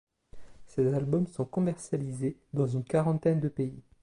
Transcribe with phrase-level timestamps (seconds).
[0.65, 3.83] Ses albums sont commercialisés dans une quarantaine de pays.